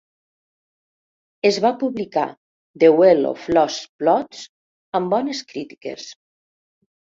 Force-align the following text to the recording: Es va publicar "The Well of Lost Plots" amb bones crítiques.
Es 1.49 1.59
va 1.65 1.71
publicar 1.83 2.23
"The 2.85 2.91
Well 3.03 3.23
of 3.35 3.45
Lost 3.59 3.87
Plots" 4.03 4.43
amb 5.03 5.15
bones 5.17 5.47
crítiques. 5.55 6.13